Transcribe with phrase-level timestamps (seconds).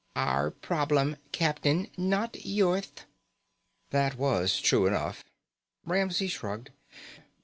[0.15, 1.87] "Our problem, captain.
[1.95, 3.05] Not yourth."
[3.91, 5.23] That was true enough.
[5.85, 6.71] Ramsey shrugged.